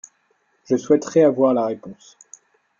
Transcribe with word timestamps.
Je 0.67 0.77
souhaiterais 0.77 1.21
avoir 1.21 1.53
la 1.53 1.67
réponse. 1.67 2.17